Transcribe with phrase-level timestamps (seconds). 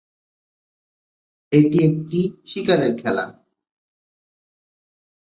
[1.51, 2.19] এটি একটি
[2.45, 3.25] শিকারের খেলা।